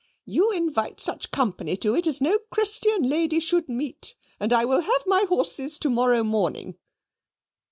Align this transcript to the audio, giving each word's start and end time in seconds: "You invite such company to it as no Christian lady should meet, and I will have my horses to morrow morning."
"You 0.25 0.49
invite 0.49 0.99
such 0.99 1.29
company 1.29 1.77
to 1.77 1.95
it 1.95 2.07
as 2.07 2.21
no 2.21 2.39
Christian 2.49 3.03
lady 3.07 3.39
should 3.39 3.69
meet, 3.69 4.15
and 4.39 4.51
I 4.51 4.65
will 4.65 4.81
have 4.81 5.03
my 5.05 5.25
horses 5.29 5.77
to 5.77 5.91
morrow 5.91 6.23
morning." 6.23 6.73